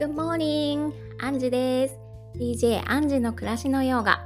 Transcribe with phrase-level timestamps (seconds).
[0.00, 0.92] Good morning!
[1.18, 1.98] アンジです。
[2.36, 4.24] DJ アンジの暮らしのヨガ。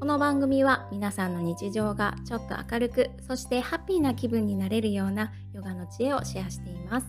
[0.00, 7.06] この番組は皆さんの日常がちょっと明るく、そしてハッピーな気分になれるようなヨガの知恵をシェアしています。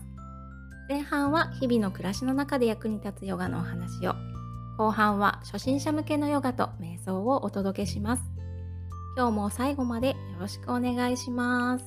[0.88, 4.14] 前半は日々の暮らしの中で役に立つヨガのお話を、
[4.78, 8.22] 後半は初心者向けのヨガと瞑想をお届けします。
[9.14, 11.84] 今日も最後までよろしくお願いします。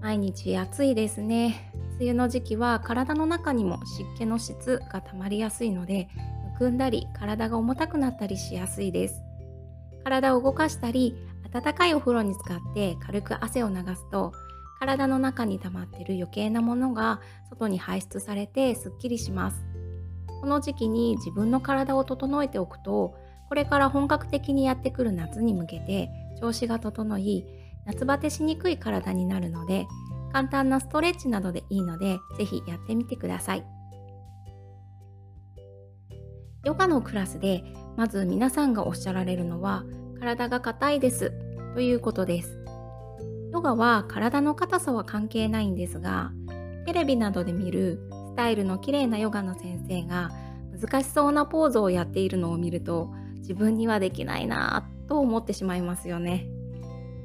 [0.00, 1.70] 毎日暑いですね。
[2.00, 6.08] 梅雨の時期は体の中にも湿気の質が溜まりやすいので、
[6.54, 9.22] むくんだり体が重たくなったりしやすいです。
[10.02, 11.14] 体を動かしたり、
[11.54, 14.32] 温かいお風呂に使って軽く汗を流すと、
[14.78, 19.62] 体の中に溜まっている余計なものが外に排出されてすっきりします。
[20.40, 23.14] この時期に自分の体を整えておくと、
[23.50, 26.08] これから本格的にやってくる夏に向けて
[26.40, 27.44] 調子が整い、
[27.84, 29.86] 夏バテしにくい体になるので、
[30.32, 33.64] 簡単なストレッチなどでいいので、ぜひやってみてください。
[36.64, 37.64] ヨガのクラスで、
[37.96, 39.84] まず皆さんがおっしゃられるのは、
[40.20, 41.32] 体が硬いです
[41.74, 42.58] ということです。
[43.52, 46.32] ヨガは体の硬さは関係ないんですが、
[46.86, 50.30] テレビなどで見るスタイルの綺麗なヨガの先生が
[50.80, 56.46] 難しそうなポーズをやっているのを見ると自分にはできないなぁと思ってしまいますよね。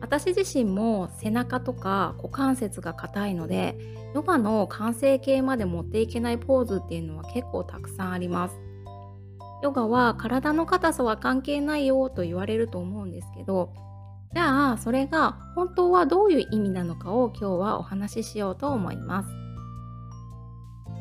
[0.06, 3.76] 私自身も背中とか股関節が硬いので
[4.14, 8.56] ヨガの完成形まで持っていけないポーズっていうのは結構たくさんあります。
[9.64, 13.74] ヨガは体の硬さは関係ないよと言われると思うんですけど
[14.36, 19.30] じゃあそれが本当はどういう意味なのかを今日はお話ししようと思います。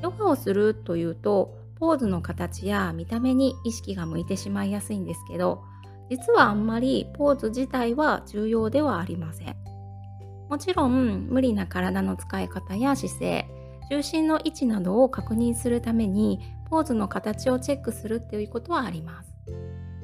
[0.03, 5.63] ヨガをするというとポーズの形や見た目に意識が向いてしまいやすいんですけど
[6.11, 9.57] 実はあんまりポーズ自体は重要ではありません。
[10.49, 13.47] もちろん無理な体の使い方や姿勢、
[13.91, 19.35] 重心の位置などを確認するためにポーズの形をチェックするっていうことはあります。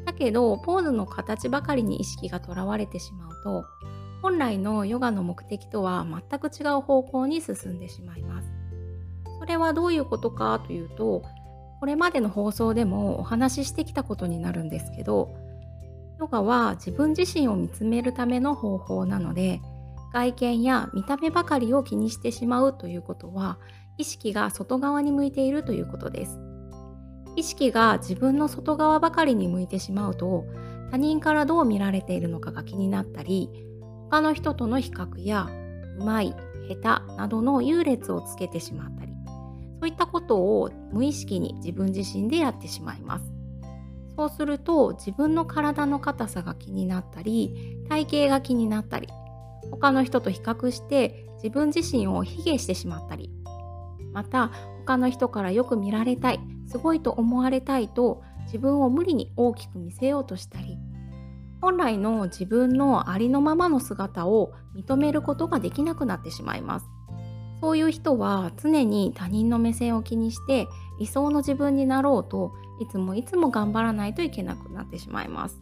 [0.04, 3.64] だけどポーズの形ばかりに意識がとらわれてしまうと
[4.22, 8.48] 本来のヨガの目的とは全く違う方向に進んでしまいます。
[9.38, 11.22] それはどういうことかというと
[11.80, 15.34] これまでの放送でもお話ししてきたことになるんですけど
[16.20, 19.62] ヨガは自分自身を見つめるための方法なので
[20.12, 23.58] 外見や見た目ばかりを気にしてしまうということは
[23.96, 26.38] 意識が外側に向いているということです。
[27.36, 30.44] 意識が自分の外側ばかりに向いてしまうと
[30.90, 33.48] 他人からどう見られているのかが気になったり
[34.10, 35.48] 他の人との比較や
[35.98, 36.34] うまい
[36.68, 39.12] 下手などの優劣をつけてしまったり
[39.80, 43.29] そういったことを無意識に自分自身でやってしまいます。
[44.20, 49.08] そうすると自分の体の硬さが気になったり体型が気になったり
[49.70, 53.30] 他の人と比較して自分自身を卑下してしまったり。
[54.12, 54.50] また
[54.80, 60.76] 他の人からよく見られたいすごいと思われたいと自分を無理に大きく見せようとしたり。
[61.62, 66.86] 本来の自分のありのままの姿を認めることができなくなってしまいます。
[67.62, 75.60] そういう人は常に他人の目線を気にして理想の自分になろうといつもいつも頑張らないといけなくなってしまいます。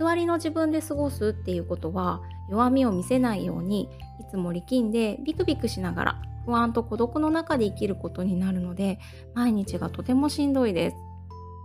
[0.00, 2.20] 偽りの自分で過ごすっていうことは
[2.50, 3.88] 弱みを見せないように
[4.20, 8.98] いつも力んでビクビクしながら不安と孤独の中で生きることになるので
[9.34, 10.96] 毎日がとてもしんどいです。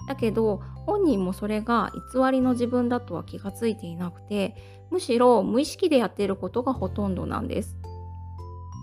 [0.07, 4.55] だけど本人もそれが偽りの自分だとは気がついていなくて
[4.89, 7.77] むしろ無意識でやっていることがほとんどなんです。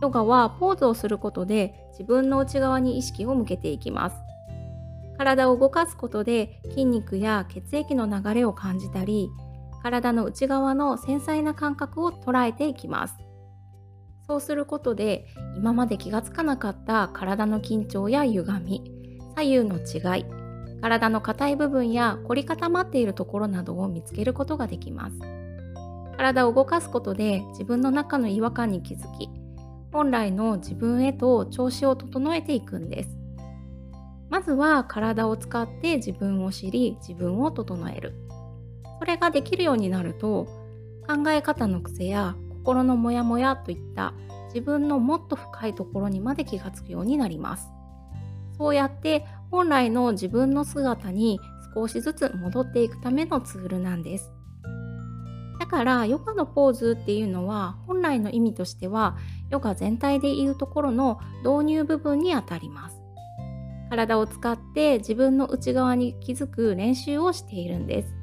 [0.00, 4.27] ヨガはポーズをすることで自分の内側に意識を向けていきます。
[5.18, 9.30] 体を動かすことで筋肉や血液の流れを感じたり
[9.82, 13.14] 体の内側の繊細な感覚を捉えていきます。
[14.26, 18.92] そうすることで今まで気がつかなかった体の緊張や歪み
[19.34, 20.26] 左右の違い
[20.82, 25.18] 体の硬い部分や凝り固まっているところなどを見つけることができます。
[26.16, 29.30] 体を動かすことで自分の中の違和感に気づき
[29.92, 33.17] 本来の自分へと調子を整えていくんです。
[34.30, 38.14] まずは体を使って自分を知り自分を整える。
[38.98, 40.46] それができるようになると
[41.06, 44.12] 考え方の癖や心のモヤモヤといった
[44.48, 47.70] 自分のもっと深いところにまで気がつくようになります。
[48.56, 51.40] そうやって本来の自分の姿に
[51.74, 54.32] 少しずつ戻っていくためのツールなんです。
[55.60, 59.16] だからヨガのポーズっていうのは本来の意味としては
[59.50, 62.97] ヨガ全体でいうところの導入部分にあたります。
[63.90, 68.14] 体を使って自分の内側に気づく練習をしているんです。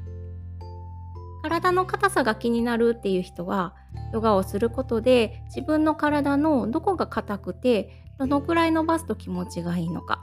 [1.42, 3.74] 体の硬さが気になるっていう人は
[4.12, 10.20] ヨガをすることで自分の体のどこが硬くてどのくらい伸ばすと気持ちがいいのか。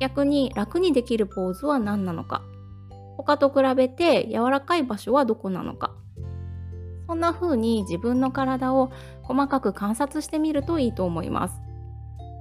[0.00, 2.42] 逆に楽にできるポーズは何なのか。
[3.16, 5.94] 他と比べて柔らかい場所はどこなのか。
[7.06, 8.90] そんな風に自分の体を
[9.22, 11.65] 細かく観察してみるといいと思います。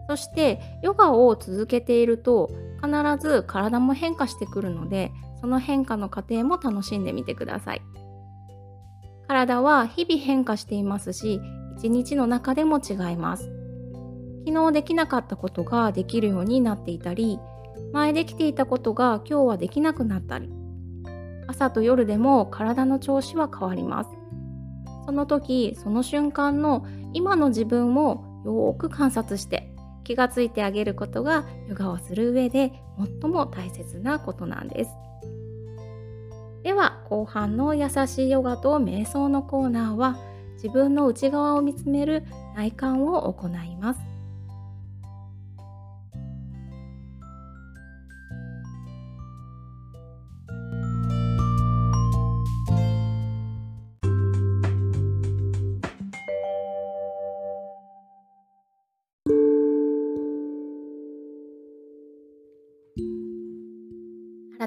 [0.07, 5.11] そしてヨガを続けていると必ず体も変化してくるので
[5.41, 7.81] その変化の過程も楽しんでみてください。
[9.27, 11.41] 体は日々変化していますし
[11.77, 13.49] 一日の中でも違います。
[14.47, 17.39] 昨日できなかったことができるようになっていたり
[17.91, 20.51] 前できていたことが今日はできなくなったり
[21.47, 24.09] 朝と夜でも体の調子は変わります。
[25.05, 29.74] その時その瞬間の今の自分をよーく観察して
[30.05, 32.71] 気がついてあげることがヨガをする上で
[33.21, 34.91] 最も大切なことなんです。
[36.63, 40.17] では後半の優しいヨガと瞑想のコーナーは
[40.53, 42.23] 自分の内側を見つめる
[42.55, 44.14] 内観を行います。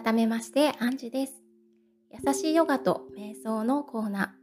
[0.09, 1.35] 改めましてアンジュです。
[2.27, 4.35] 優しいヨガと瞑想のコーナ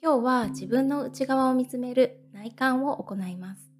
[0.00, 0.02] ー。
[0.02, 3.70] 今日は自分の内側を見つめる内観を行います。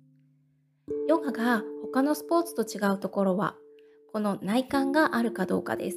[1.09, 3.55] ヨガが他のスポーツと違うところは
[4.13, 5.97] この内観があるかどうかです。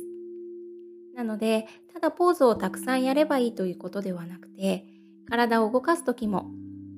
[1.18, 4.86] なのでただポーズをたくさんやればいいということではなくて
[5.30, 6.50] 体を動かす時も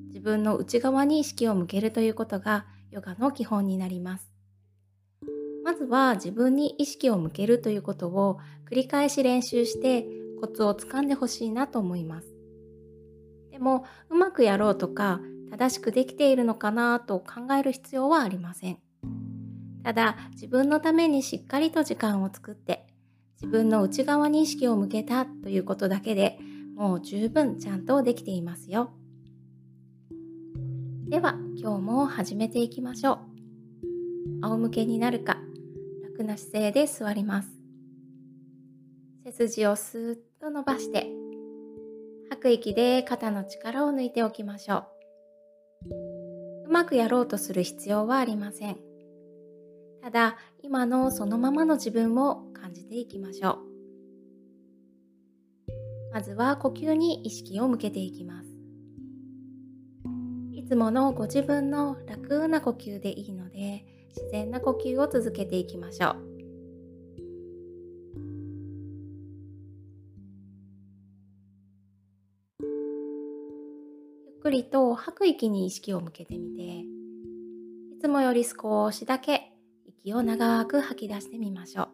[0.10, 4.29] 自分の内側に意識を向けるということがヨガの基本になります。
[5.70, 8.40] まずは自分に意識を向けるということを
[8.72, 10.04] 繰り返し練習して
[10.42, 12.28] コツをつかんでほしいなと思います。
[13.52, 15.22] でもうまくやろうとか
[15.52, 18.80] 正しくできているのかなと考える必要はありません。
[19.84, 22.88] ただ自分のためにしっかりと時間を作って
[23.36, 26.40] 自分の内側に意識を向けたということだけで
[26.76, 28.92] もう十分ちゃんとできていますよ。
[31.10, 33.20] では今日も始めていきましょう。
[34.42, 35.38] 仰向けになるか
[36.20, 37.50] 楽な姿勢で座ります。
[39.24, 41.08] 背筋をスーッと伸ばして、
[42.30, 44.84] 吐く息で肩の力を抜いておきましょ
[45.86, 46.68] う。
[46.68, 48.78] うまくやろうとする必要はありません。
[50.04, 53.60] ただ、今のそのままの自分を感じていきましょう。
[56.12, 58.50] まずは呼吸に意識を向けていきます。
[60.52, 63.86] いつものご自分の楽な呼吸でいいので、
[64.20, 66.16] 自然な呼吸を続けていきましょう。
[74.28, 79.54] ゆっくりと吐く息に意識を向けてみて、いつもより少しだけ
[79.86, 81.90] 息を長く吐き出してみましょう。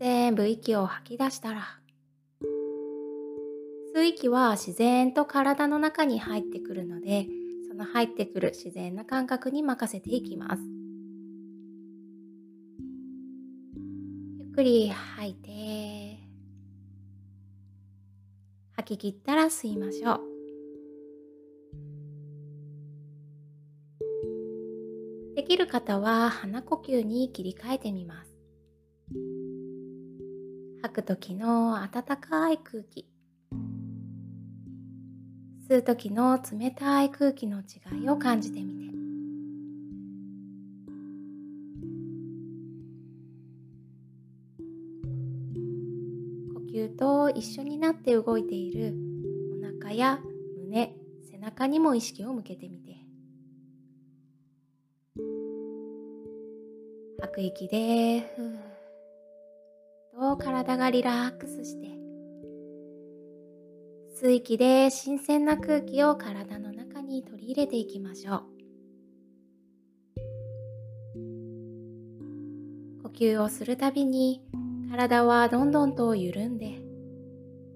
[0.00, 1.80] 全部息を吐き出したら、
[3.94, 7.26] 吸う息は自然と体の中に入ってくるので、
[7.78, 10.62] の入ってくる自然な感覚に任せていきます。
[14.38, 16.18] ゆっくり吐いて、
[18.72, 20.20] 吐き切ったら吸いましょう。
[25.36, 28.34] できる方は鼻呼吸に切り替えてみます。
[30.82, 33.08] 吐く時の温かい空気
[35.68, 38.88] 吸う時の冷たい空気の違いを感じてみて。
[46.54, 48.94] 呼吸と一緒になって動いている
[49.62, 50.20] お腹や
[50.56, 50.94] 胸
[51.30, 52.96] 背中にも意識を向けてみて。
[57.20, 61.97] 吐く息でふーと体がリラックスして
[64.20, 68.42] 吸う息で新鮮な空気を体の中に取り入れていきましょう。
[73.04, 74.42] 呼吸をするたびに
[74.90, 76.80] 体はどんどんと緩んで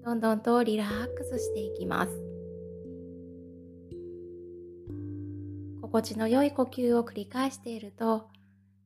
[0.03, 2.11] どんどんとリラックスしていきます。
[5.81, 8.27] 心地の良い呼吸を繰り返していると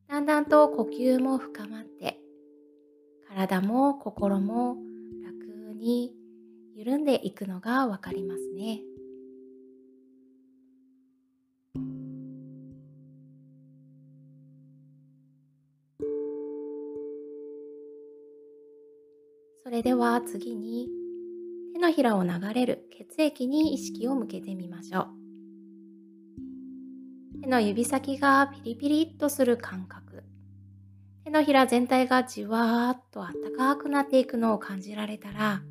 [0.07, 2.19] だんだんと呼吸も深まって
[3.27, 4.77] 体も心も
[5.23, 6.13] 楽に
[6.77, 8.81] 緩んでいくのがわかりますね。
[19.63, 20.87] それでは次に
[21.73, 25.07] 手のひらを流れる血液に意識を向けてみましょ
[27.39, 27.41] う。
[27.41, 30.23] 手の指先がピリピリっとする感覚。
[31.23, 35.63] 手のひら全体がじわーっとあったかくなっていくのを感じられたら、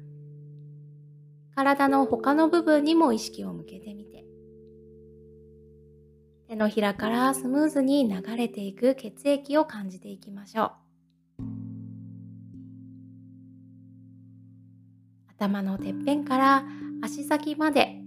[1.56, 4.26] 体の他の部分にも意識を向けてみて、
[6.48, 10.72] 手のひらからスムーズに流れていく血液を感じていきましょう。
[15.38, 16.64] 頭のてっぺんから
[17.02, 18.02] 足先まで。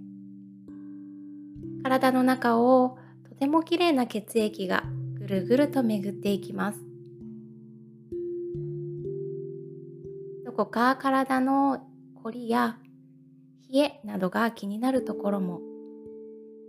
[1.82, 4.84] 体の中をとてもきれいな血液が
[5.18, 6.80] ぐるぐると巡っていきます。
[10.46, 11.80] どこか体の
[12.22, 12.78] こりや
[13.72, 15.62] 冷えなどが気になるところも。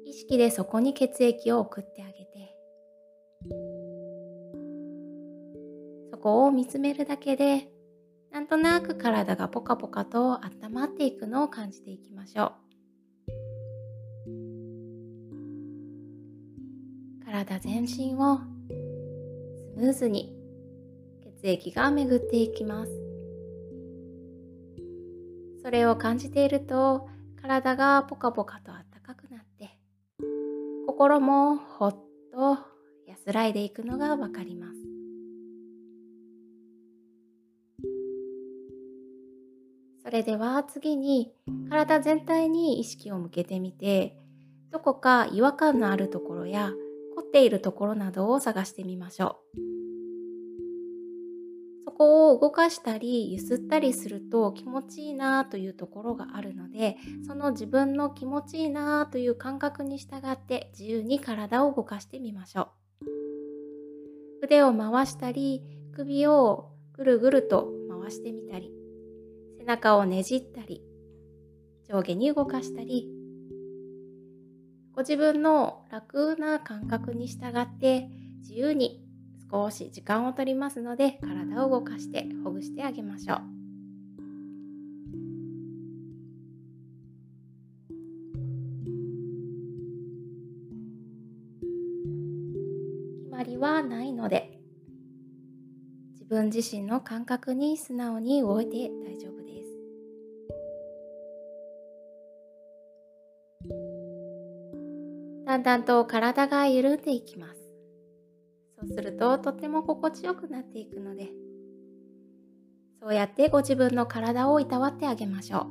[0.05, 2.57] 意識でそこに血液を送ってあげて。
[6.11, 7.71] そこを見つめるだけで
[8.31, 12.53] なんとなく体がポカポカと温まっていくのを感じていきましょう。
[17.25, 18.41] 体全身を
[19.75, 20.37] スムーズに
[21.43, 23.00] 血液が巡っていきます。
[25.63, 27.09] それを感じていると
[27.41, 29.79] 体がポカポカと温かくなって
[30.87, 31.93] 心もほっ
[32.33, 32.59] と
[33.07, 34.81] 安らいでいくのがわかります。
[40.03, 41.33] それでは次に
[41.69, 44.17] 体全体に意識を向けてみて
[44.73, 46.73] どこか違和感のあるところや
[47.17, 49.70] 凝っているところなどを探してみましょう。
[52.01, 62.69] こを動かしたり揺すったりすると気持ちいいなというところがあるのでその自分の気持ちいいなという感覚に従って自由に体を動かしてみましょ
[63.03, 63.07] う。
[64.45, 65.63] 腕を回したり
[65.95, 68.73] 首をぐるぐると回してみたり
[69.59, 70.83] 背中をねじったり
[71.87, 73.11] 上下に動かしたり
[74.95, 79.00] ご自分の楽な感覚に従って自由に
[79.51, 83.39] 少し時間をとりますので体を動かしてほぐしてあげましょう。
[93.25, 94.61] 決まりはないので
[96.13, 99.71] 自分自身の感覚に素直に動いて大丈夫です。
[105.47, 107.60] だんだんと体が緩んでいきます。
[108.93, 111.31] するととっても心地よくなっていくので、
[113.01, 115.67] そうやってご自分の体をいたわってあげましょう。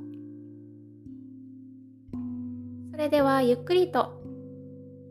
[2.91, 4.21] それではゆっくりと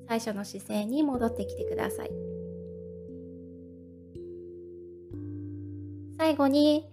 [0.09, 2.11] 最初の姿勢に戻ってきてください。
[6.19, 6.87] 最後に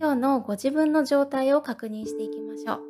[0.00, 2.80] 今日のご自分の状態を確認していきましょう。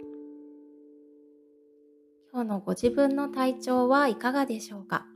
[2.33, 5.07] 今日のご自分の体調はいかがでしょうか？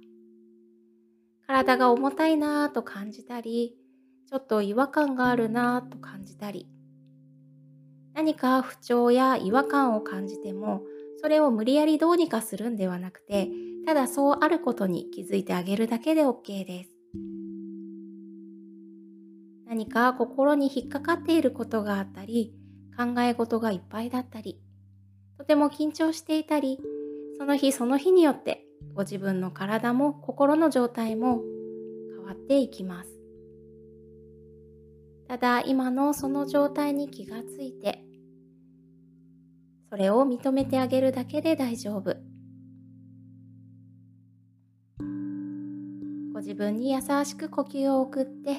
[1.48, 3.74] 体が重たいなぁと感じたり、
[4.28, 6.68] ちょっと違和感があるなぁと感じたり、
[8.12, 10.82] 何か不調や違和感を感じても、
[11.22, 13.48] それを無理やりどうにかするんではなくて、
[13.86, 16.90] ただそうあることに気づいてあげるだけで OK です。
[19.66, 22.52] 何か心に引っかかっていることがあったり、
[22.94, 24.60] 考え事がいっぱいだったり、
[25.38, 26.78] とても緊張していたり、
[27.38, 31.42] その日その日によってご自分の体も心の状態も
[32.16, 33.10] 変わっていきます。
[35.28, 38.02] ただ今のその状態に気がついて
[39.90, 42.16] それを認めてあげるだけで大丈夫。
[46.32, 48.58] ご自分に優しく呼吸を送って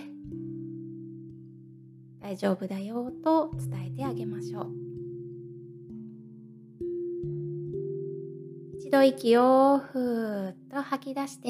[2.22, 4.89] 大丈夫だよと伝えてあげましょう。
[8.90, 11.50] 一度息をふーっと吐き出して、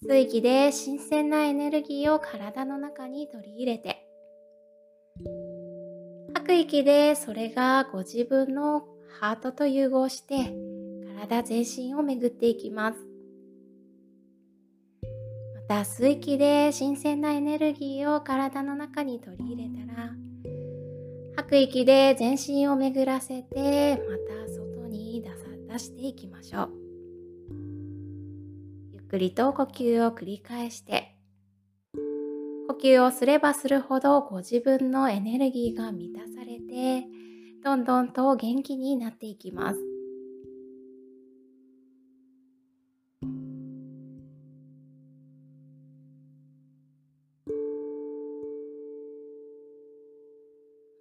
[0.00, 4.06] 吸う息で新鮮なエネルギーを体の中に取り入れて、
[6.32, 8.84] 吐く息でそれがご自分の
[9.18, 10.54] ハートと融合して、
[11.18, 12.98] 体全身を巡っていきます。
[15.56, 20.10] また吸う息で新鮮なエネルギーを体の中に取り入れたら、
[21.34, 24.46] 吐く息で全身を巡らせて、また
[25.76, 26.70] 出していきましょう。
[28.92, 31.14] ゆっくりと呼吸を繰り返して、
[32.68, 37.06] 呼吸をすればするほどご自分のエネルギーが満たされて、
[37.62, 39.80] どんどんと元気になっていきます。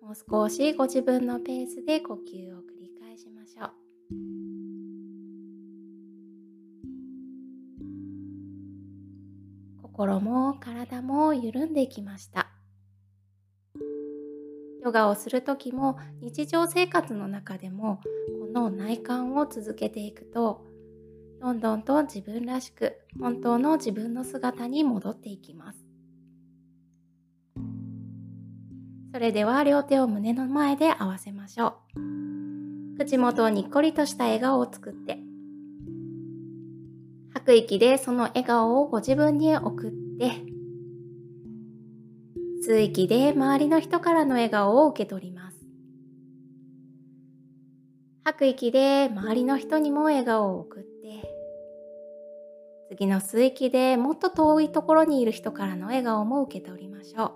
[0.01, 3.84] もう少しご自分のペースで呼吸を繰り返しましょう。
[9.97, 12.49] 心も体も緩んできました。
[14.83, 18.01] ヨガをする時も日常生活の中でも
[18.41, 20.65] この内観を続けていくと
[21.41, 25.79] どんどんと自分らしく本当の自分の姿に戻っていきます。
[29.13, 31.77] それでは両手を胸の前で合わせましょ
[32.97, 32.97] う。
[32.97, 35.24] 口元をにっこりとした笑顔を作って
[37.35, 40.31] 吐く息でその笑顔をご自分に送って
[42.65, 45.57] 吸う息で周りの人からの笑顔を受け取ります。
[48.23, 50.87] 吐く息で周りの人にも笑顔を送って
[52.89, 57.31] 次の吸う息でもっと遠いところにいる人からの笑顔も受け取りましょう。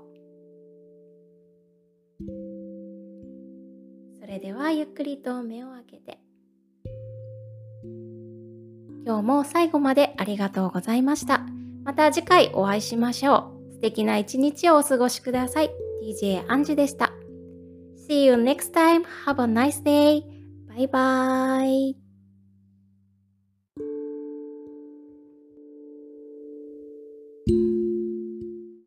[4.22, 6.29] それではゆっくりと目を開けて。
[9.06, 11.46] 今日も最後までありがとうございました。
[11.84, 13.74] また次回お会いしましょう。
[13.74, 15.72] 素敵な一日をお過ごしください。
[16.04, 17.12] DJ アンジュでした。
[18.08, 19.04] See you next time.
[19.26, 20.24] Have a nice day.
[20.68, 22.09] Bye bye.